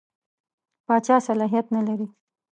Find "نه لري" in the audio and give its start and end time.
1.75-2.07